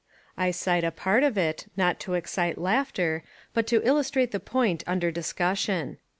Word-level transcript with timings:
I 0.35 0.49
cite 0.49 0.83
a 0.83 0.89
part 0.89 1.21
of 1.23 1.37
it, 1.37 1.67
not 1.77 1.99
to 1.99 2.15
excite 2.15 2.57
laughter, 2.57 3.21
but 3.53 3.67
to 3.67 3.85
illustrate 3.87 4.31
the 4.31 4.39
point 4.39 4.83
under 4.87 5.11
dis 5.11 5.31
cussion. 5.31 5.97